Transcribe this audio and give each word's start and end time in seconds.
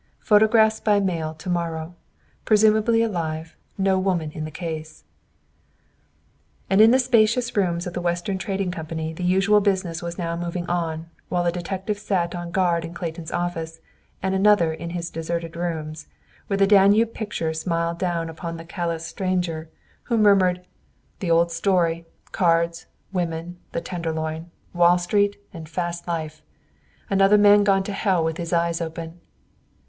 Photographs 0.17 0.79
by 0.79 0.99
mail 0.99 1.35
to 1.35 1.47
morrow. 1.47 1.93
Presumably 2.43 3.03
alive; 3.03 3.55
no 3.77 3.99
woman 3.99 4.31
in 4.31 4.45
the 4.45 4.49
case." 4.49 5.03
And 6.71 6.81
in 6.81 6.89
the 6.89 6.97
spacious 6.97 7.55
rooms 7.55 7.85
of 7.85 7.93
the 7.93 8.01
Western 8.01 8.39
Trading 8.39 8.71
Company 8.71 9.13
the 9.13 9.23
usual 9.23 9.61
business 9.61 10.01
was 10.01 10.17
now 10.17 10.35
moving 10.35 10.65
on, 10.65 11.07
while 11.29 11.45
a 11.45 11.51
detective 11.51 11.99
sat 11.99 12.33
on 12.33 12.49
guard 12.49 12.83
in 12.83 12.95
Clayton's 12.95 13.31
office, 13.31 13.79
and 14.23 14.33
another 14.33 14.73
in 14.73 14.89
his 14.89 15.11
deserted 15.11 15.55
rooms, 15.55 16.07
where 16.47 16.57
the 16.57 16.65
Danube 16.65 17.13
picture 17.13 17.53
smiled 17.53 17.99
down 17.99 18.27
upon 18.27 18.57
the 18.57 18.65
callous 18.65 19.05
stranger, 19.05 19.69
who 20.05 20.17
murmured, 20.17 20.65
"The 21.19 21.29
old 21.29 21.51
story, 21.51 22.07
'Cards, 22.31 22.87
women, 23.13 23.59
the 23.71 23.81
Tenderloin, 23.81 24.49
Wall 24.73 24.97
Street, 24.97 25.39
and 25.53 25.69
fast 25.69 26.07
life!' 26.07 26.41
Another 27.07 27.37
man 27.37 27.63
gone 27.63 27.83
to 27.83 27.93
hell 27.93 28.23
with 28.23 28.37
his 28.37 28.51
eyes 28.51 28.81
open." 28.81 29.19